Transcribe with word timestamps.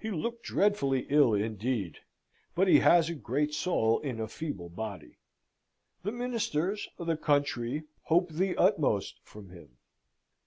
He 0.00 0.10
looked 0.10 0.42
dreadfully 0.44 1.06
ill, 1.10 1.34
indeed. 1.34 1.98
But 2.54 2.66
he 2.66 2.78
has 2.78 3.10
a 3.10 3.14
great 3.14 3.52
soul 3.52 3.98
in 4.00 4.18
a 4.18 4.26
feeble 4.26 4.70
body. 4.70 5.18
The 6.02 6.12
ministers, 6.12 6.88
the 6.98 7.14
country 7.18 7.82
hope 8.04 8.30
the 8.32 8.56
utmost 8.56 9.20
from 9.22 9.50
him. 9.50 9.76